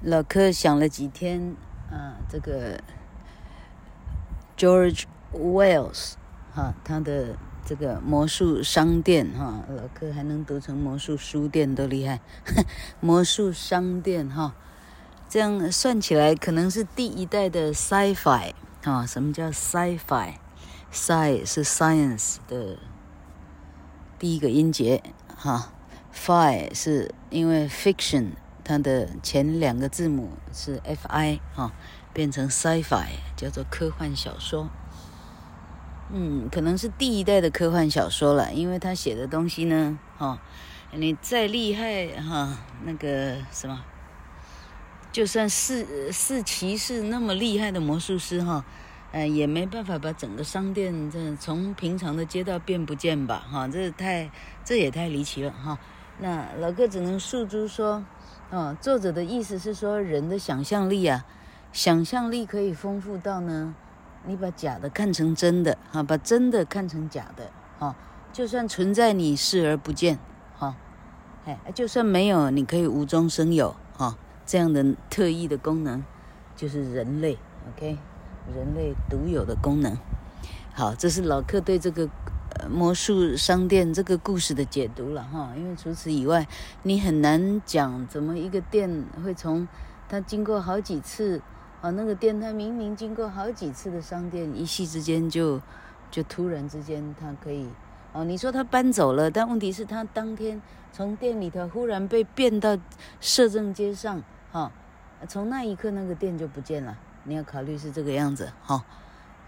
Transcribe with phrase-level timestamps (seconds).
[0.00, 1.56] 老柯想了几天
[1.90, 2.80] 啊，这个
[4.56, 6.12] George Wells
[6.54, 12.20] 哈，他的这个魔术商店哈，老柯还能读成魔术书店都厉害，
[13.00, 14.54] 魔术商店哈，
[15.28, 18.52] 这样算起来可能是第一代的 Sci-Fi
[18.84, 19.04] 啊。
[19.04, 22.78] 什么叫 Sci-Fi？Sci 是 Science 的
[24.16, 25.02] 第一个音节
[25.36, 25.72] 哈
[26.14, 28.34] ，Fi 是因为 Fiction。
[28.68, 31.72] 它的前两个字母是 F I 哈，
[32.12, 34.68] 变成 Sci-Fi，叫做科幻小说。
[36.12, 40.38] 嗯，可能是第一代的科幻小说了，因为他写的东西呢，哈，
[40.92, 43.82] 你再厉害哈，那个什么，
[45.10, 48.66] 就算四四骑士那么厉害的魔术师哈，
[49.12, 54.30] 呃，也没办法把整个商店这从平常的街道变不见吧，哈，这太
[54.62, 55.78] 这也太离奇了哈。
[56.18, 58.04] 那老哥只能诉诸说。
[58.50, 61.26] 哦，作者的意思是说，人的想象力啊，
[61.70, 63.74] 想象力可以丰富到呢，
[64.24, 67.94] 你把假的看成真的，哈，把真的看成假的，哈，
[68.32, 70.18] 就算存在，你视而不见，
[70.56, 70.74] 哈，
[71.44, 76.02] 哎，就算没有，你可以无中生有，哈，这样的特异的功能，
[76.56, 77.36] 就是人类
[77.68, 77.98] ，OK，
[78.54, 79.94] 人类独有的功能。
[80.72, 82.08] 好，这是老克对这个。
[82.70, 86.46] 魔术商店这个故事的解读了哈，因为除此以外，
[86.82, 89.68] 你很难讲怎么一个店会从
[90.08, 91.40] 它经过好几次
[91.80, 95.60] 啊，那个店它明明经过好几次的商店，一夕之间就
[96.10, 97.68] 就突然之间它可以
[98.12, 100.60] 哦，你说它搬走了，但问题是它当天
[100.92, 102.76] 从店里头忽然被变到
[103.20, 104.72] 摄政街上哈，
[105.28, 108.84] 从那一刻那个店就不见了，你要考虑是这个样子哈，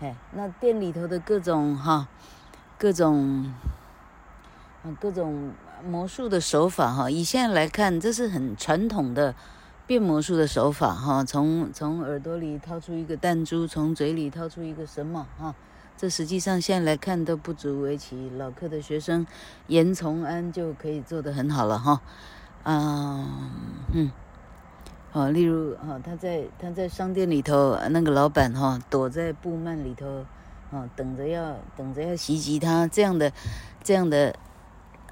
[0.01, 2.09] 哎，那店里头的各种哈。
[2.81, 3.53] 各种，
[4.99, 5.53] 各种
[5.85, 9.35] 魔术的手法哈，以现在来看，这是很传统的
[9.87, 11.23] 变魔术的手法哈。
[11.23, 15.55] 从从耳朵里掏出一个弹珠，从嘴里掏出一个什么哈，
[15.95, 18.31] 这实际上现在来看都不足为奇。
[18.39, 19.27] 老克的学生
[19.67, 22.01] 严从安就可以做得很好了哈。
[22.63, 23.29] 啊，
[23.93, 24.11] 嗯，
[25.11, 30.25] 好，例如啊，他在他在商店里头，那个老板哈躲在布幔里头。
[30.71, 33.33] 哦，等着要等着要袭击他，这样的，
[33.83, 34.35] 这样的，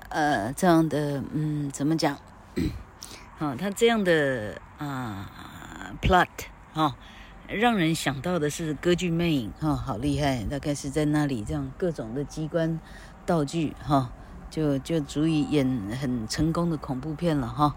[0.08, 2.16] 呃，这样的，嗯，怎么讲？
[3.38, 6.28] 哦， 他这样的啊、plot
[6.72, 6.96] 哈、
[7.48, 12.78] 让人想到的是歌剧魅影哈、哦，好厉害，大概是在那里这样各种的机关
[13.26, 14.08] 道具哈、哦，
[14.48, 15.66] 就就足以演
[16.00, 17.64] 很成功的恐怖片了哈。
[17.64, 17.74] 哦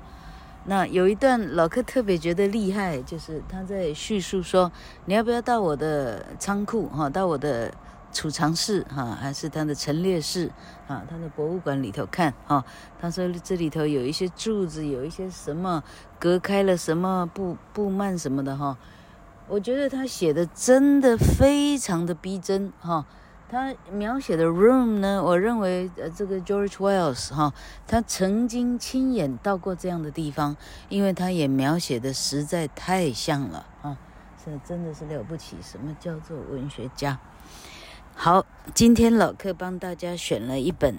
[0.65, 4.71] 那有一段老克特别觉得厉害，就是他在叙述说
[5.05, 7.73] ：“你要不要到我的仓库哈，到我的
[8.13, 10.51] 储藏室哈，还是他的陈列室
[10.87, 12.63] 啊，他的博物馆里头看哈？”
[13.01, 15.83] 他说这里头有一些柱子，有一些什么
[16.19, 18.77] 隔开了什么布布幔什么的哈。
[19.47, 23.05] 我觉得他写的真的非常的逼真哈。
[23.51, 27.53] 他描写的 room 呢，我认为呃，这个 George Wells 哈，
[27.85, 30.55] 他曾经亲眼到过这样的地方，
[30.87, 33.97] 因为他也描写的实在太像了啊，
[34.45, 35.57] 这真的是了不起。
[35.61, 37.19] 什么叫做文学家？
[38.15, 40.95] 好，今天老克帮大家选了一本《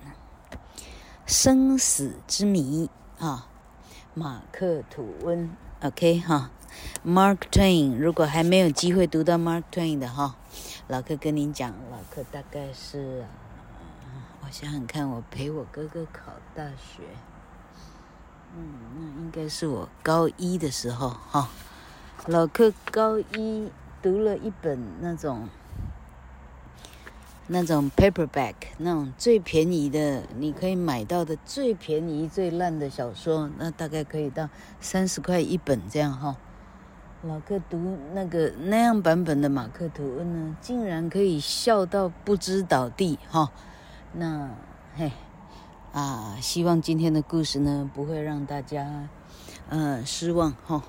[1.24, 2.90] 生死之谜》
[3.26, 3.48] 啊，
[4.12, 6.50] 马克吐温，OK 哈
[7.06, 7.96] ，Mark Twain。
[7.96, 10.36] 如果还没有机会读到 Mark Twain 的哈。
[10.88, 13.24] 老克跟您讲，老克大概是，
[14.42, 17.02] 我想想看，我陪我哥哥考大学，
[18.56, 18.62] 嗯，
[18.96, 21.48] 那应该是我高一的时候哈。
[22.26, 23.70] 老柯高一
[24.02, 25.48] 读了一本那种
[27.46, 34.50] 那种 paperback，那种最便宜的，你可以买到的最便宜最烂的小说，那大概可以到
[34.80, 36.36] 三十块一本这样哈。
[37.22, 43.50] 老克读那个那样版本的马克吐温呢，竟然可以笑到不知倒地哈、哦。
[44.12, 44.50] 那
[44.96, 45.12] 嘿
[45.92, 49.08] 啊，希望今天的故事呢不会让大家
[49.68, 50.82] 呃失望哈、哦。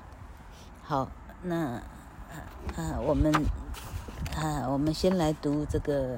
[0.81, 1.11] 好，
[1.43, 1.83] 那
[2.75, 3.31] 啊我们
[4.35, 6.17] 啊我们先来读这个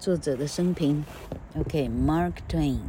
[0.00, 1.04] 作者的生平。
[1.54, 2.80] OK，Mark、Twain。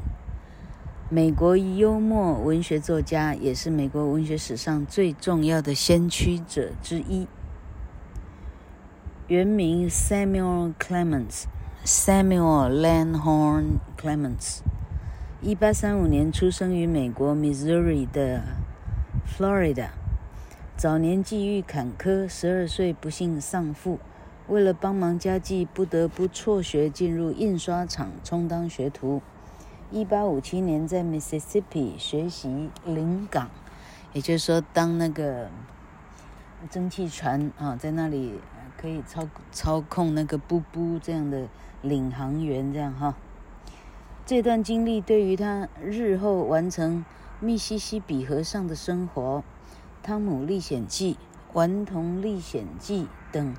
[1.09, 7.27] 美国幽默文学作家，也是美国文学史上最重要的先驱者之一。
[9.27, 14.61] 原名 Samuel Clemens，Samuel Langhorne Clemens，
[15.41, 18.41] 一八三五年出生于美国 Missouri 的
[19.27, 19.89] Florida。
[20.75, 24.00] 早年际遇坎坷，十二岁不幸丧父，
[24.47, 29.21] 为了帮忙家计，不得不辍学进入印刷厂，充当学徒。
[29.94, 33.51] 一八五七年在 Mississippi 学习临港，
[34.12, 35.51] 也就是说，当那个
[36.72, 38.40] 蒸汽船啊，在那里
[38.75, 41.48] 可以操操控那个布布这样的
[41.84, 43.16] 领航员，这样哈。
[44.25, 47.06] 这段经历对于他日后完成
[47.39, 49.44] 密西西比河上的生活，
[50.06, 51.13] 《汤姆历险记》
[51.54, 53.56] 《顽童历险记》等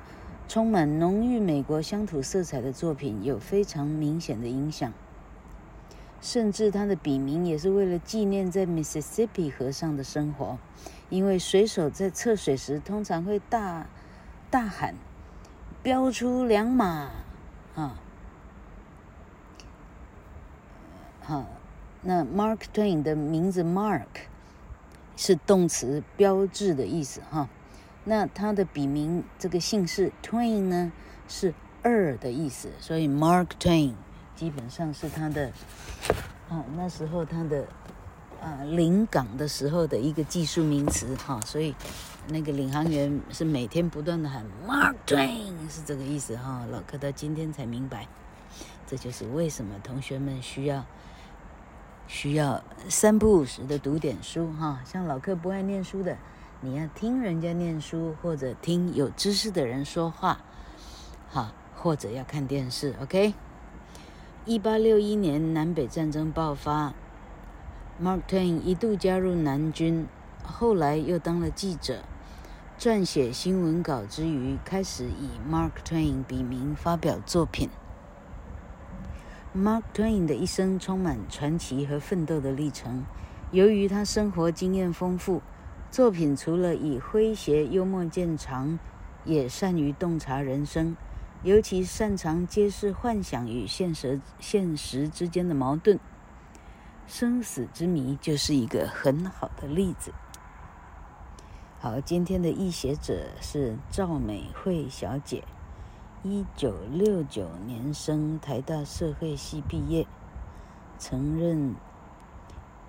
[0.49, 4.91] 充满浓郁美国乡土色彩的作品有非常明显的影响。
[6.25, 10.57] 甚至他的笔名也是为了纪念在密西西比河上的生活，
[11.11, 13.85] 因为水手在测水时通常会大
[14.49, 14.95] 大喊
[15.83, 17.11] “标出两码”，
[17.77, 17.99] 啊，
[21.21, 21.45] 好，
[22.01, 24.07] 那 Mark Twain 的名字 Mark
[25.15, 27.47] 是动词标志的意思，哈，
[28.03, 30.91] 那他的笔名这个姓氏 Twain 呢
[31.27, 33.93] 是二的意思，所以 Mark Twain。
[34.35, 35.49] 基本上是他的，
[36.49, 37.65] 啊，那时候他的，
[38.41, 41.73] 啊，临港的时候的一个技术名词，哈，所以
[42.27, 46.65] 那个领航员是每天不断的喊 Martin，是这个意思，哈。
[46.69, 48.07] 老柯到今天才明白，
[48.85, 50.85] 这就是为什么同学们需要
[52.07, 54.81] 需要三不五时的读点书，哈。
[54.83, 56.17] 像老柯不爱念书的，
[56.59, 60.41] 你要听人家念书，或者听有知识的人说话，
[61.31, 63.33] 哈，或者要看电视，OK。
[64.47, 66.93] 一八六一年南北战争爆发
[67.99, 70.05] ，Mark Twain 一度加入南军，
[70.43, 72.03] 后来又当了记者，
[72.77, 77.71] 撰写新闻稿之余，开始以 Mark Twain 笔名发表作品。
[79.57, 83.03] Mark Twain 的一生充满传奇和奋斗的历程。
[83.49, 85.41] 由于他生活经验丰富，
[85.89, 88.77] 作品除了以诙谐幽默见长，
[89.23, 90.95] 也善于洞察人生。
[91.45, 95.99] 尤其擅长揭示幻想与现实现实之间的矛盾，
[97.05, 100.11] 生死之谜就是一个很好的例子。
[101.79, 105.43] 好，今天的译写者是赵美惠小姐，
[106.23, 110.07] 一九六九年生，台大社会系毕业，
[110.97, 111.75] 曾任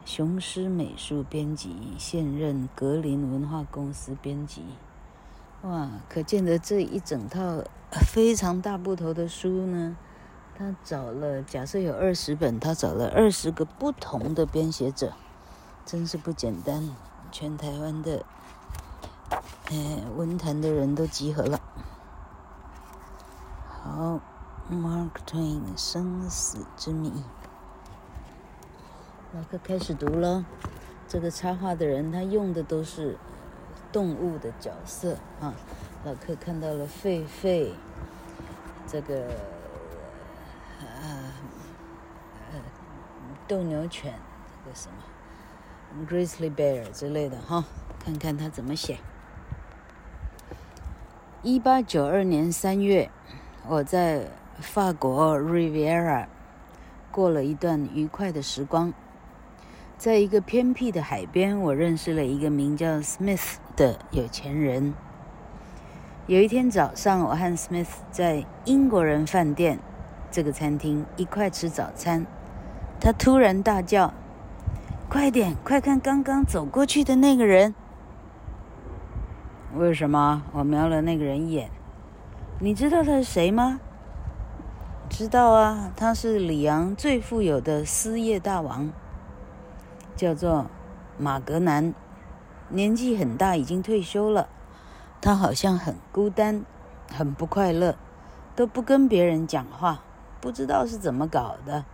[0.07, 4.63] 雄狮美术编辑，现任格林文化公司编辑。
[5.67, 7.65] 哇，可见得这一整套
[8.13, 9.97] 非常大部头的书呢，
[10.57, 15.13] 他找了，假设有二十本，他找了二十个不同的编写者，
[15.85, 16.95] 真是不简单。
[17.33, 18.25] 全台湾的，
[19.71, 21.61] 哎，文坛的人都集合了。
[23.69, 24.21] 好
[24.71, 27.25] ，Mark Twain 生死之谜，
[29.35, 30.47] 老哥开始读了。
[31.09, 33.19] 这个插画的人，他用的都是。
[33.93, 35.55] 动物的角色啊，
[36.05, 37.71] 老客看到了狒狒，
[38.87, 39.27] 这个
[40.81, 41.33] 呃
[42.53, 42.59] 呃
[43.49, 44.15] 斗牛犬，
[44.65, 47.65] 这个什么 grizzly bear 之类的哈，
[47.99, 48.99] 看看他怎么写。
[51.43, 53.11] 一八九二年三月，
[53.69, 54.29] 我在
[54.59, 56.27] 法国 Riviera
[57.13, 58.93] 过了一段愉快的时光。
[59.97, 64.95] 在一个偏僻的海边，我认识了一个名叫 Smith 的有钱人。
[66.27, 69.79] 有一天早上，我和 Smith 在英国人饭店
[70.31, 72.27] 这个餐厅一块吃早餐。
[72.99, 74.13] 他突然大叫
[75.09, 77.75] ：“快点，快看刚刚走过去的那个人！”
[79.77, 80.43] 为什么？
[80.53, 81.71] 我瞄了那个人一眼。
[82.59, 83.79] 你知道他是谁吗？
[85.09, 88.91] 知道啊，他是里昂最富有的丝业大王。
[90.17, 90.67] 叫做
[91.19, 91.95] 马格南，
[92.69, 94.49] 年纪很大，已经退休了。
[95.21, 96.65] 他好像很孤单，
[97.11, 97.97] 很不快乐，
[98.55, 100.03] 都不跟别人讲话，
[100.41, 101.85] 不知道是怎么搞的。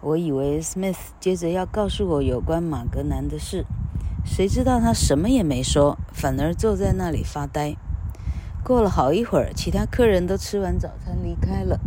[0.00, 3.64] 我以为 Smith 接着要告诉我有关马格南的事，
[4.24, 7.76] 谁知道他什么也没说，反而坐在那里发呆。
[8.64, 11.80] 过了好一会儿，其他客人都吃完早餐离开了。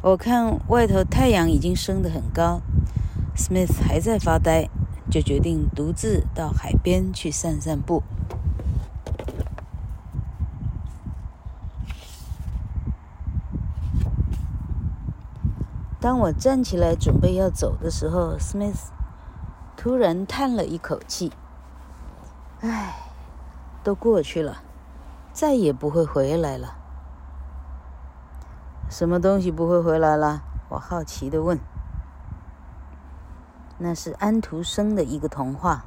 [0.00, 2.60] 我看外头太阳已经升得很高。
[3.36, 4.68] Smith 还在发呆，
[5.10, 8.02] 就决定独自到海边去散散步。
[16.00, 18.86] 当我站起来准备要走的时候，Smith
[19.76, 21.32] 突然叹了一口气
[22.62, 22.94] ：“唉，
[23.82, 24.62] 都过去了，
[25.32, 26.76] 再也不会回来了。”
[28.88, 30.42] 什么东西不会回来了？
[30.70, 31.58] 我好奇的问。
[33.80, 35.84] 那是安徒生的一个童话，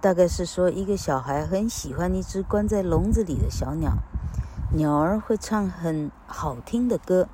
[0.00, 3.94] 大概是说一个小孩很喜欢一只关在笼子里的小鸟，
[4.72, 7.28] 鸟儿会唱很好听的歌，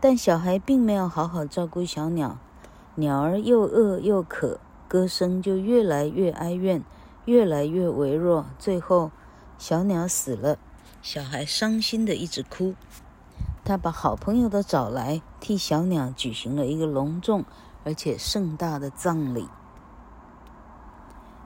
[0.00, 2.38] 但小孩并没有好好照顾小鸟，
[2.94, 6.84] 鸟儿又饿又渴，歌声就越来越哀怨，
[7.24, 8.46] 越来越微弱。
[8.60, 9.10] 最后，
[9.58, 10.56] 小鸟死了，
[11.02, 12.74] 小孩伤心地一直哭。
[13.64, 17.44] 他把好朋友都找来，替小鸟举行了一个隆重
[17.86, 19.48] 而且盛大的葬礼。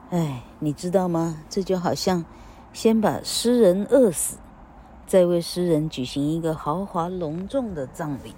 [0.09, 1.37] 哎，你知道吗？
[1.47, 2.25] 这就好像
[2.73, 4.37] 先把诗人饿死，
[5.05, 8.33] 再为诗人举行一个豪华隆重的葬礼。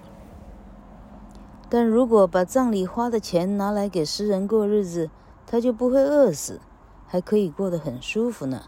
[1.70, 5.08] 但如果把葬礼花的钱拿来给诗人过日子，
[5.46, 6.60] 他就不会饿死，
[7.06, 8.64] 还可以过得很舒服呢。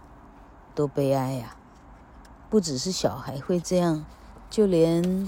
[0.74, 1.56] 多悲哀呀！
[2.48, 4.06] 不只是小孩会这样，
[4.48, 5.26] 就连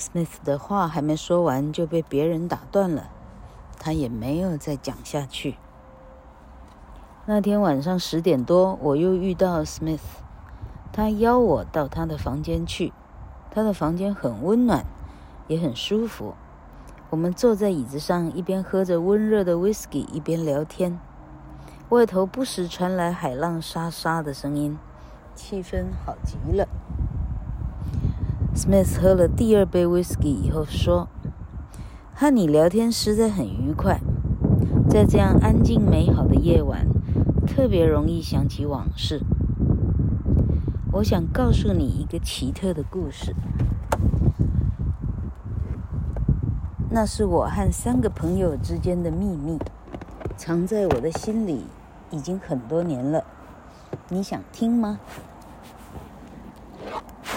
[0.00, 3.10] Smith 的话还没说完就被别人打断了，
[3.78, 5.56] 他也没有再讲下去。
[7.26, 10.00] 那天晚上十点多，我又遇到 Smith，
[10.90, 12.94] 他邀我到他的房间去。
[13.50, 14.86] 他的房间很温暖，
[15.48, 16.34] 也很舒服。
[17.10, 20.98] 我们坐在椅子上，一边喝着温热的 whisky，一边聊天。
[21.90, 24.78] 外头不时传来海浪沙沙的声音，
[25.34, 26.66] 气氛好极了。
[28.54, 31.08] Smith 喝了第二杯 whisky 以后说
[32.12, 34.00] ：“和你聊天实在很愉快，
[34.88, 36.86] 在这样安静美好的夜晚，
[37.46, 39.22] 特别容易想起往事。”
[40.94, 43.34] 我想告诉你一个奇特的故事，
[46.90, 49.58] 那是我和三个朋友之间的秘密，
[50.36, 51.64] 藏在我的心里
[52.10, 53.22] 已经很多年了。
[54.08, 54.98] 你想听吗？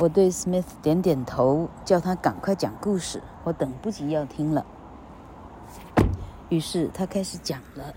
[0.04, 4.66] 我对 Smith 点点头，叫他赶快讲故事，我等不及要听了。
[6.50, 7.96] 于是他开始讲了。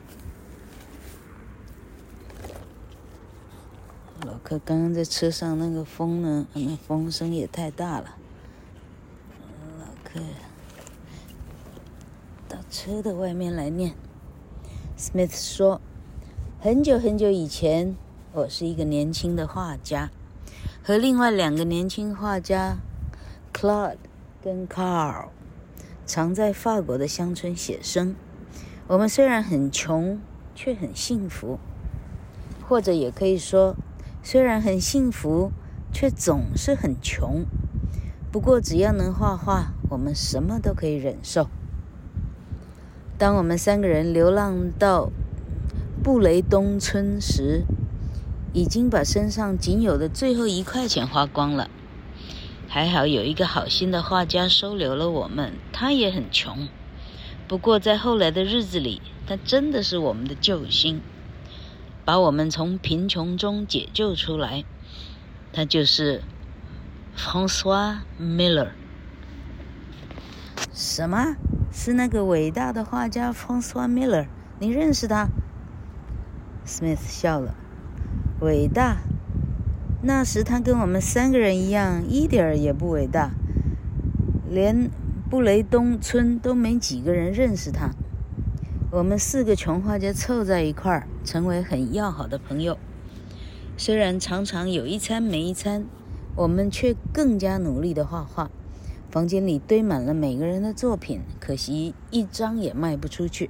[4.25, 8.15] 老柯刚刚在车上那个风呢，那风声也太大了。
[9.81, 10.21] 老柯
[12.49, 13.97] 到车的外面来念。
[14.97, 15.81] Smith 说
[16.63, 17.97] ：“很久很久以前，
[18.33, 20.13] 我是一个年轻的画家，
[20.87, 22.77] 和另外两个年轻画家
[23.53, 23.97] Claude
[24.41, 25.31] 跟 Carl，
[26.07, 28.15] 常在法国的乡村写生。
[28.87, 30.21] 我们虽然很穷，
[30.55, 31.59] 却很幸福，
[32.69, 33.75] 或者也可以说。”
[34.23, 35.51] 虽然很幸福，
[35.93, 37.45] 却总是很穷。
[38.31, 41.49] 不过只要能画画，我们什么都可以忍受。
[43.19, 45.11] 当我们三个人流浪到
[46.05, 47.65] 布雷东村时，
[48.57, 51.69] 已经把身上仅有的最后一块钱花光了。
[52.67, 56.67] 还好有一个好心的画家收留了我们，他也很穷。
[57.47, 61.03] 不过在后来的日子里，他真的是我们的救星。
[62.07, 64.65] 把我们从贫穷中解救出来，
[65.53, 66.23] 他就是
[67.15, 68.71] François Miller。
[70.73, 71.37] 什么？
[71.71, 74.29] 是那个伟大的画家 François Miller？
[74.59, 75.29] 你认识他
[76.65, 77.55] ？Smith 笑了。
[78.41, 78.99] 伟大？
[80.03, 83.31] 那时他跟我们三个人一样，一点儿也不伟大，
[84.51, 84.91] 连
[85.31, 87.93] 布雷东村都没几个人认识他。
[88.91, 92.77] 我们四个穷画家凑在一块儿，成为很要好的朋友。
[93.79, 95.87] 虽然常常有一餐没一餐，
[96.35, 98.51] 我们却更加努力的画画。
[99.11, 103.49] 房间里堆满了每个人的作品，可惜一张也卖不出去。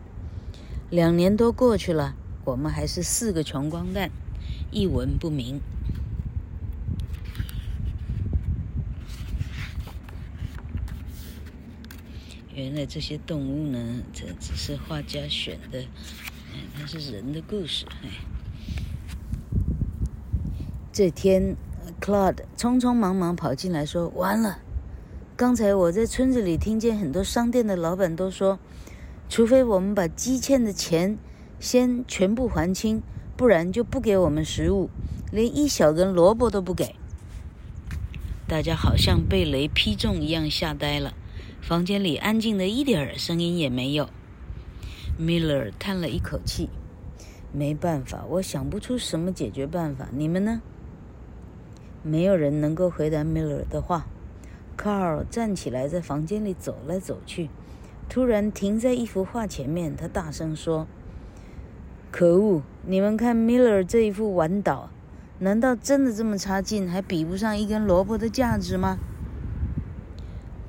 [0.90, 2.14] 两年多过去了，
[2.44, 4.10] 我们还是四个穷光蛋，
[4.70, 5.60] 一文不名。
[12.54, 17.84] 原来这些动物呢，这只是画家选的，哎，那是人的故事。
[18.02, 18.08] 哎，
[20.90, 21.54] 这天
[22.00, 24.60] ，Claude 匆匆忙忙跑进来说：“完了，
[25.36, 28.58] 刚才我在村子里听见很多商店的老板都说，
[29.28, 31.18] 除非我们把积欠的钱
[31.60, 33.02] 先全部还清，
[33.36, 34.88] 不然就不给我们食物，
[35.30, 36.94] 连一小根萝卜都不给。”
[38.48, 41.14] 大家好像被雷劈中一样，吓呆了。
[41.60, 44.08] 房间里安静的一点儿声音也没有。
[45.18, 46.70] Miller 叹了一口气
[47.52, 50.08] ：“没办法，我想不出什么解决办法。
[50.12, 50.62] 你们呢？”
[52.04, 54.06] 没有人能够回答 Miller 的话。
[54.78, 57.48] Carl 站起来，在房间里走来走去，
[58.08, 59.96] 突然停在一幅画前面。
[59.96, 60.86] 他大声说
[62.12, 62.62] ：“可恶！
[62.88, 64.90] 你们看 Miller 这一幅晚岛，
[65.40, 68.98] 难道真的这么差劲，还比不上一根萝卜的价值吗？”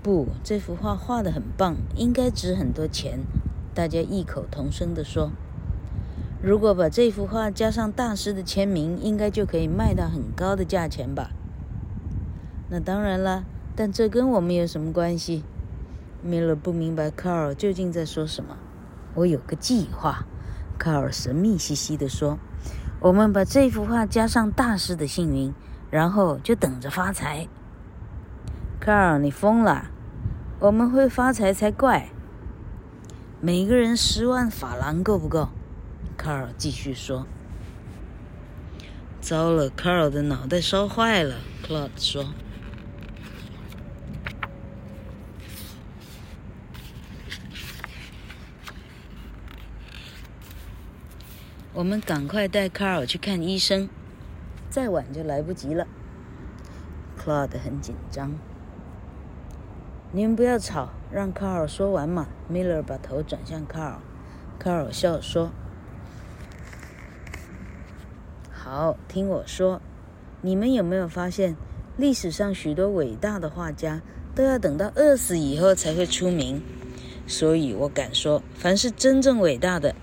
[0.02, 3.20] 不，这幅画画得很棒，应该值很多钱。
[3.76, 5.32] 大家异口同声地说
[6.42, 11.30] ：“如果把这幅画加上大师的签名，应该就可以卖到很高的价钱吧？”
[12.70, 13.46] 那当然了，
[13.76, 15.44] 但这跟我们有什么关系
[16.24, 18.58] 米勒不明白卡尔究竟在说什么。
[19.14, 20.26] 我有个计划，
[20.78, 22.38] 卡尔神秘兮兮地说
[23.02, 25.54] ：“我们把这幅画加上大师的姓名，
[25.90, 27.48] 然后就等着发财。”
[28.80, 29.90] 卡尔，你疯了！
[30.60, 32.10] 我们会发财才怪。
[33.42, 35.50] 每个人十万法郎够不够？
[36.16, 37.28] 卡尔继续说。
[39.20, 41.36] 糟了，卡尔的脑袋烧坏了。
[41.62, 42.26] 克洛德说。
[51.78, 53.88] 我们赶快带卡尔去看医生，
[54.68, 55.86] 再晚就来不及了。
[57.16, 58.34] Claude 很紧张。
[60.12, 62.30] 你们不要吵，让卡尔说完嘛。
[62.48, 64.00] 米勒把头转向卡尔，
[64.58, 65.52] 卡尔笑说
[68.52, 69.80] ：“好，听我说，
[70.42, 71.56] 你们有没有发现，
[71.96, 74.02] 历史上许多伟大的画家
[74.34, 76.60] 都要等到饿死以后才会出名？
[77.28, 79.94] 所以我敢说，凡是真正伟大的。”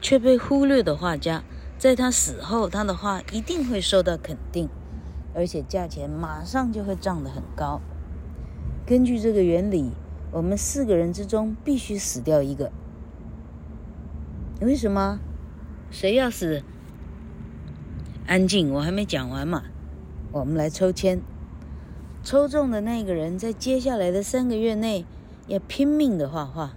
[0.00, 1.44] 却被忽略的画家，
[1.78, 4.68] 在他死后，他的画一定会受到肯定，
[5.34, 7.80] 而且价钱马上就会涨得很高。
[8.86, 9.92] 根据这个原理，
[10.32, 12.72] 我们四个人之中必须死掉一个。
[14.60, 15.20] 为什么？
[15.90, 16.62] 谁要死？
[18.26, 19.64] 安静，我还没讲完嘛。
[20.32, 21.20] 我们来抽签，
[22.22, 25.04] 抽中的那个人在接下来的三个月内
[25.46, 26.74] 要拼命的画画。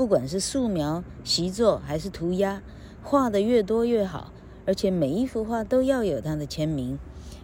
[0.00, 2.62] 不管是素描、习作还是涂鸦，
[3.02, 4.32] 画的越多越好，
[4.64, 6.98] 而且每一幅画都要有他的签名，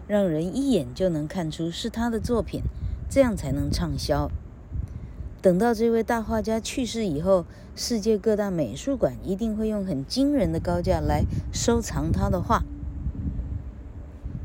[0.09, 2.63] 让人一眼就能看出是他的作品，
[3.11, 4.31] 这样才能畅销。
[5.43, 7.45] 等到这位大画家去世以后，
[7.75, 12.63] 世界各大美术馆一定会用很惊人的高价来收藏他的画。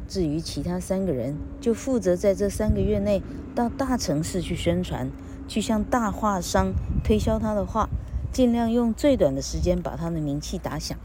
[0.10, 3.24] 至于其他三个人，就负责在这三个月内
[3.56, 5.10] 到大城市去宣传，
[5.48, 6.74] 去向大画商
[7.06, 7.88] 推销他的画。
[8.32, 10.98] 尽量用最短的时间把他的名气打响。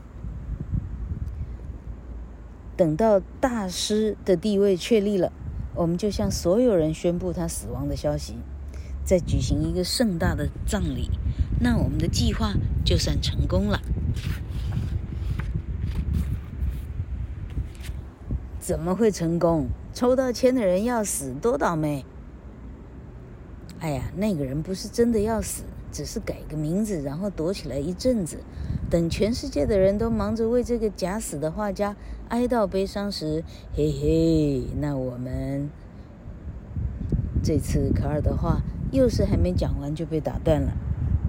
[2.76, 5.32] 等到大师的地位确立了，
[5.74, 8.36] 我们就向所有人宣布他死亡的消息，
[9.04, 11.10] 再举行一个盛大的葬礼。
[11.60, 12.52] 那我们的计划
[12.84, 13.80] 就算成功了。
[18.60, 19.68] 怎么会成功？
[19.94, 22.04] 抽到签的人要死，多倒霉！
[23.80, 25.62] 哎呀，那个人不是真的要死。
[25.96, 28.40] 只是改个名字，然后躲起来一阵子，
[28.90, 31.96] 等全世界的人都忙着为这个假死的画家
[32.28, 33.42] 哀悼悲伤时，
[33.74, 35.70] 嘿嘿，那我们
[37.42, 38.60] 这次卡尔的话
[38.92, 40.74] 又是还没讲完就被打断了，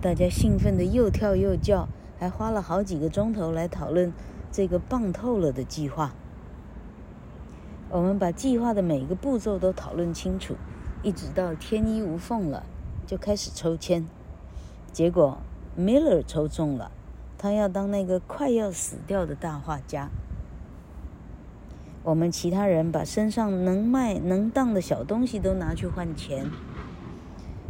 [0.02, 1.88] 大家兴奋的又跳又叫，
[2.20, 4.12] 还花了好几个钟头来讨论
[4.52, 6.14] 这个棒透了的计划。
[7.90, 10.56] 我们把计划的每个步骤都讨论清楚，
[11.04, 12.66] 一直到天衣无缝了，
[13.06, 14.06] 就开始抽签。
[14.98, 15.38] 结果
[15.78, 16.90] ，Miller 抽中了，
[17.38, 20.10] 他要当那个快要死掉的大画家。
[22.02, 26.50] 我们其他人把身上能卖能当的小东西都拿去换钱，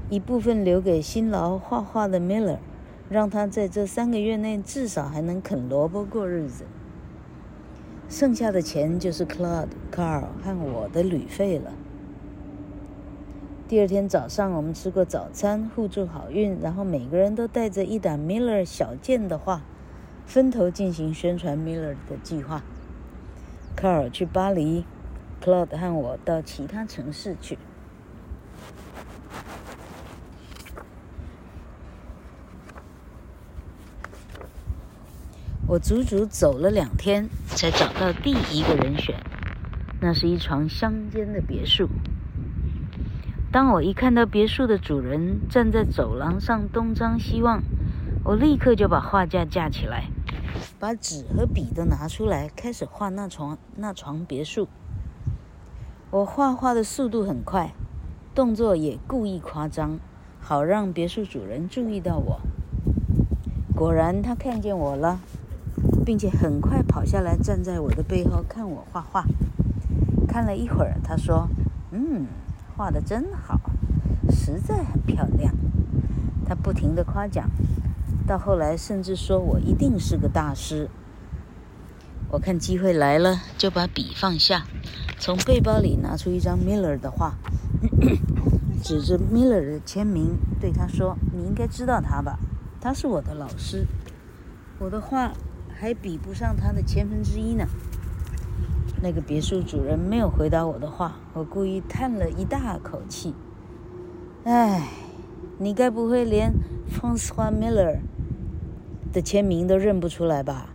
[0.10, 2.60] 一部分留给辛劳画画的 Miller，
[3.10, 6.64] 让他在这三个月内至少还能啃萝卜过日子。
[8.08, 11.74] 剩下的钱就是 Claude、Carl 和我的旅费了。
[13.68, 19.62] 第二天早上，我们吃过早餐，互助好运，然后每个人都带着一沓 Miller 小件的画，
[20.26, 22.64] 分头进行宣传 Miller 的计划。
[23.76, 24.86] 卡尔去巴黎
[25.44, 27.58] ，Claude 和我到其他城市去。
[35.68, 39.20] 我足足走了两天，才找到第一个人选，
[40.00, 41.90] 那是一幢乡间的别墅。
[43.50, 47.64] 当我一看到别墅的主人站在走廊上东张西望，
[48.26, 50.10] 我立刻就把画架架起来，
[50.78, 54.68] 把纸和笔都拿出来，开始画那幢那幢别墅。
[56.12, 57.74] 我画画的速度很快，
[58.36, 59.98] 动作也故意夸张，
[60.42, 62.42] 好让别墅主人注意到我。
[63.74, 65.22] 果然，他看见我了，
[66.06, 69.24] 并且很快跑下来，站在我的背后看我画画。
[70.28, 71.48] 看了一会儿，他说
[71.92, 72.28] ：“嗯。”
[72.78, 73.60] 画的真好，
[74.30, 75.52] 实在很漂亮。
[76.46, 77.50] 他不停的夸奖，
[78.28, 80.88] 到后来甚至说我一定是个大师。
[82.30, 84.68] 我看机会来了，就把笔放下，
[85.18, 87.34] 从背包里拿出一张 Miller 的画，
[88.84, 92.38] 指着 Miller 的签名，对他说：“你应该知道他吧？
[92.80, 93.88] 他是我的老师，
[94.78, 95.34] 我的画
[95.76, 97.66] 还比不上他的千分之一呢。”
[99.02, 103.34] 那个别墅主人没有回答我的话，我故意叹了一大口气。
[104.44, 104.88] 唉，
[105.60, 106.52] 你该不会连
[106.90, 108.00] Francois Miller
[109.14, 110.70] 的签名都认不出来吧？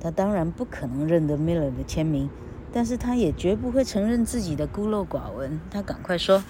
[0.00, 2.28] 他当然不可能认得 Miller 的签名，
[2.72, 5.60] 但是他也绝不会承认自己的孤陋寡闻。
[5.70, 6.42] 他赶快说：“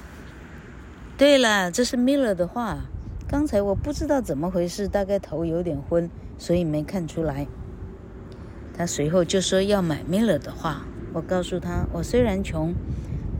[1.18, 2.78] 对了，这是 Miller 的画。
[3.28, 7.46] 刚才我不知道怎么回事，大概头有点昏，所以没看出来。”
[8.76, 10.82] 他随后就说要买 Miller 的画。
[11.12, 12.74] 我告诉他，我虽然穷，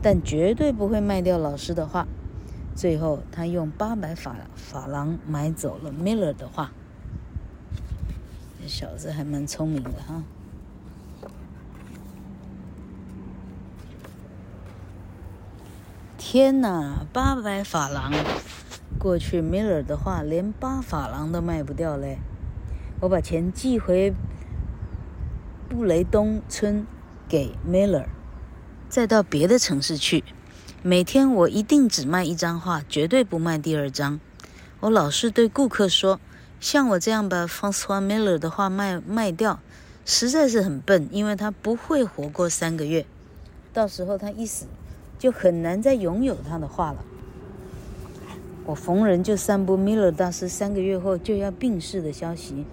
[0.01, 2.07] 但绝对不会卖掉老师的画。
[2.73, 6.71] 最后，他用八百法法郎买走了 Miller 的画。
[8.61, 10.23] 这小子还蛮聪明的哈！
[16.17, 18.11] 天哪，八百法郎！
[18.97, 22.17] 过去 Miller 的画连八法郎都卖不掉嘞。
[23.01, 24.13] 我把钱寄回
[25.69, 26.85] 布雷东村。
[27.27, 28.05] 给 Miller，
[28.87, 30.23] 再到别的城市去。
[30.83, 34.19] 每天我一定只卖一张画，绝对不卖第二张。
[34.81, 36.19] 我老是对顾客说，
[36.59, 39.59] 像我这样把 Francois Miller 的画卖卖掉，
[40.05, 43.07] 实在是很笨，因为他不会活过三个月。
[43.73, 44.67] 到时候他一死，
[45.17, 47.03] 就很难再拥有他的画了。
[48.65, 52.65] 我逢人就散布 Miller 大师三个月后就要病逝的消息，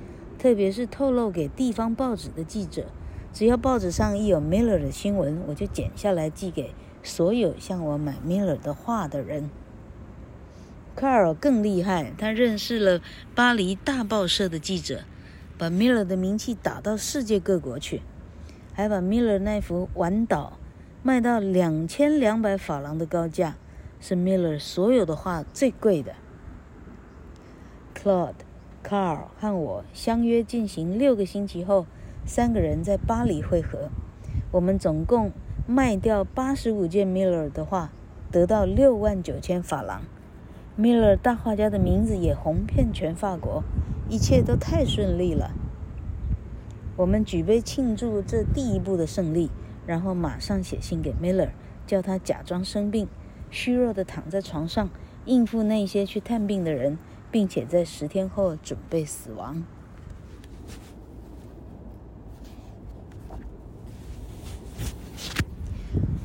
[0.43, 2.87] 特别是透露给地方报纸的记者。
[3.33, 9.49] 只要报纸上一有 Miller 的新闻，我就剪下来寄给所有向我买 Miller 的画的人。
[10.97, 13.01] Carl 更厉害，他认识了
[13.37, 15.03] 巴黎大报社的记者，
[15.57, 18.03] 把 Miller 的名气打到世界各国去，
[18.75, 20.55] 还把 Miller 那幅《晚岛》
[21.05, 23.55] 卖到两千两百法郎的高价，
[24.01, 26.17] 是 Miller 所有的画最贵的。
[27.95, 28.35] Claude、
[28.83, 31.87] Carl 和我相约进行六个星期后。
[32.25, 33.91] 三个人在巴黎会合，
[34.53, 35.33] 我们总共
[35.67, 37.91] 卖掉八十五件 Miller 的画，
[38.31, 40.03] 得到六万九千法郎。
[40.79, 43.65] Miller 大画家的名字也红遍全法国，
[44.09, 45.51] 一切都太顺利了。
[46.97, 49.51] 我们举杯庆祝这第一步的胜利，
[49.85, 51.49] 然后马上写信给 Miller，
[51.89, 53.09] 叫他假装生病，
[53.51, 54.89] 虚弱地躺在床上，
[55.25, 56.97] 应付那些去探病的人，
[57.33, 59.65] 并且在十天后准备死亡。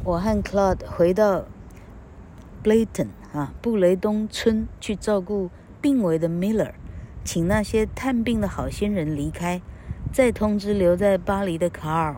[0.03, 1.45] 我和 Claude 回到
[2.63, 5.49] Blayton 啊，布雷东村去照顾
[5.81, 6.73] 病危的 Miller，
[7.23, 9.61] 请那些探病的好心人离开，
[10.13, 12.17] 再通知留在巴黎的 Carl，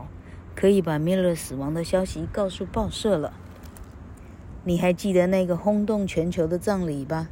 [0.55, 3.33] 可以把 Miller 死亡的消息告诉报社了。
[4.63, 7.29] 你还记得那个轰动全球的葬礼吧？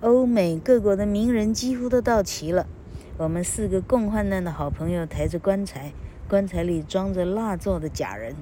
[0.00, 2.68] 欧美各国的名人几乎都到齐了，
[3.16, 5.92] 我们四个共患难的好朋友抬着棺材，
[6.28, 8.36] 棺材里装着蜡做的假人。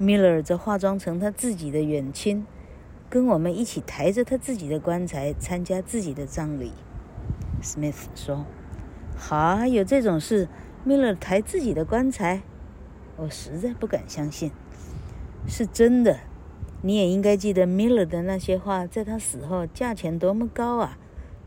[0.00, 2.44] Miller 则化妆成他自己的远亲，
[3.08, 6.72] 跟我们一起抬着他自己的棺材参加自己的葬礼。
[7.62, 8.44] Smith 说
[9.16, 10.48] ：“哈，有这种事
[10.84, 12.42] ？Miller 抬自己的棺材？
[13.16, 14.50] 我实在不敢相信，
[15.46, 16.18] 是真的。
[16.80, 20.96] 你也应该记得 Miller 的那些画，在他死后价钱多么高啊！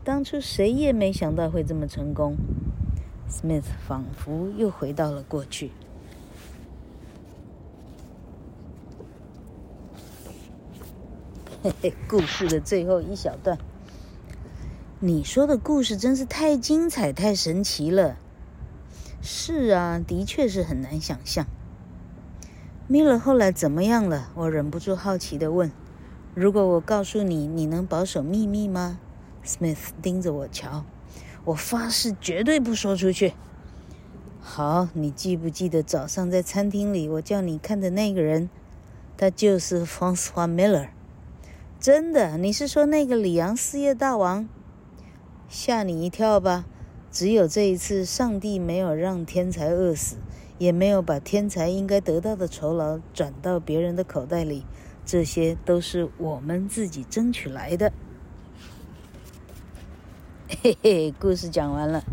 [0.04, 2.36] 当初谁也没想到会这么成功。
[3.30, 5.70] ”Smith 仿佛又回到了过去。
[11.62, 13.56] 嘿嘿，故事的最后一小段，
[15.00, 18.18] 你说的故事真是太精彩、太神奇了。
[19.22, 21.46] 是啊，的确是很难想象。
[22.88, 24.30] 米勒后来怎么样了？
[24.34, 25.70] 我忍不住好奇地问。
[26.34, 28.98] 如果我告诉你，你能保守秘密吗
[29.44, 30.84] ？Smith 盯着我瞧。
[31.44, 33.34] 我发誓绝对不说出去。
[34.40, 38.50] 好，你记不记得早上在餐厅里我叫你看的那个人？
[39.16, 40.88] 他就是 Francois Miller。
[41.78, 42.36] 真的？
[42.36, 44.48] 你是说那个里昂事业大王？
[45.48, 46.64] 吓你一跳吧！
[47.10, 50.16] 只有这一次，上帝没有让天才饿死，
[50.62, 54.64] 也没有把天才应该得到的酬劳转到别人的口袋里，
[55.04, 57.92] 这些都是我们自己争取来的。
[60.62, 62.04] 嘿嘿，故事讲完了。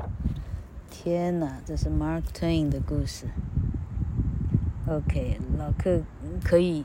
[0.89, 3.27] 天哪，这是 Mark Twain 的故事。
[4.87, 6.01] OK，老客
[6.43, 6.83] 可以。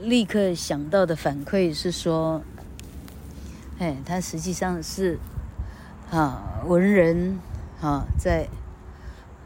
[0.00, 2.42] 立刻想到的反馈是说，
[3.78, 5.18] 哎，他实际上是
[6.10, 7.38] 啊文人
[7.80, 8.48] 啊，在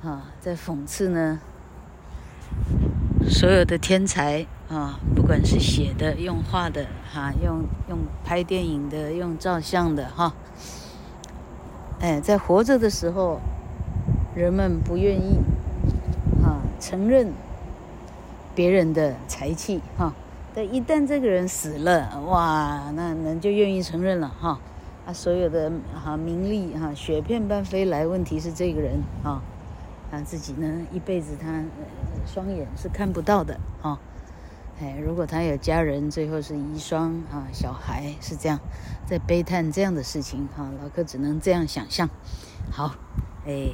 [0.03, 1.41] 啊在讽刺呢，
[3.29, 10.33] 所有的天才啊，不管是写的、用画的、哈、用用拍电影的、用照相的哈，
[11.99, 13.41] 哎，在活着的时候，
[14.37, 15.41] 人们不愿意
[16.45, 17.33] 啊承认
[18.55, 20.15] 别人的才气哈。
[20.55, 24.61] 但一旦这个人死了，哇，那人就愿意承认了哈。
[25.07, 29.43] 啊，所有的哈名利哈雪片般飞来，问题是这个人啊，
[30.11, 31.62] 他自己呢一辈子他
[32.27, 33.99] 双眼是看不到的啊，
[34.81, 36.97] 哎，如果他有家人，最后是遗孀
[37.31, 38.61] 啊，小孩是这样，
[39.07, 42.09] 在悲叹这样的事情哈，老哥只能这样想象。
[42.71, 42.95] 好，
[43.47, 43.71] 哎，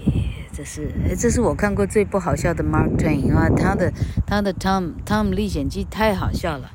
[0.52, 3.92] 这是哎，这是我看过最不好笑的 Mark Twain 啊，他的
[4.26, 6.70] 他的 Tom Tom 历险记太好笑了。